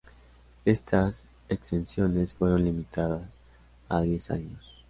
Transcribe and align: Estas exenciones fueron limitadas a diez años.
Estas 0.65 1.27
exenciones 1.47 2.33
fueron 2.33 2.63
limitadas 2.65 3.29
a 3.87 4.01
diez 4.01 4.31
años. 4.31 4.65